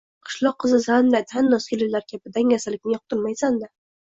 Qishloq 0.27 0.55
qizisan-da, 0.63 1.21
tannoz 1.33 1.67
kelinlar 1.73 2.07
kabi 2.15 2.35
dangasalikni 2.39 2.99
yoqtirmaysan-da 2.99 3.71